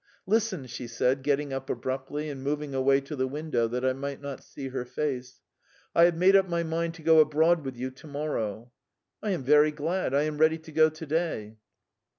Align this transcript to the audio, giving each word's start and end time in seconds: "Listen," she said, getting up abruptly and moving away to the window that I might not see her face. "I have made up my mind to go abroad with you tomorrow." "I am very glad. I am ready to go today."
"Listen," 0.25 0.65
she 0.65 0.87
said, 0.87 1.21
getting 1.21 1.53
up 1.53 1.69
abruptly 1.69 2.27
and 2.27 2.41
moving 2.43 2.73
away 2.73 3.01
to 3.01 3.15
the 3.15 3.27
window 3.27 3.67
that 3.67 3.85
I 3.85 3.93
might 3.93 4.19
not 4.19 4.43
see 4.43 4.69
her 4.69 4.83
face. 4.83 5.41
"I 5.93 6.05
have 6.05 6.17
made 6.17 6.35
up 6.35 6.49
my 6.49 6.63
mind 6.63 6.95
to 6.95 7.03
go 7.03 7.19
abroad 7.19 7.63
with 7.63 7.77
you 7.77 7.91
tomorrow." 7.91 8.71
"I 9.21 9.29
am 9.29 9.43
very 9.43 9.69
glad. 9.69 10.15
I 10.15 10.23
am 10.23 10.39
ready 10.39 10.57
to 10.57 10.71
go 10.71 10.89
today." 10.89 11.57